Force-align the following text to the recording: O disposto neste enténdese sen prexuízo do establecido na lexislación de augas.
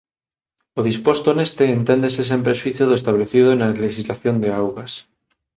O 0.79 0.81
disposto 0.89 1.29
neste 1.37 1.63
enténdese 1.77 2.21
sen 2.29 2.41
prexuízo 2.47 2.83
do 2.87 2.97
establecido 2.99 3.49
na 3.53 3.67
lexislación 3.85 4.35
de 4.43 4.49
augas. 4.59 4.91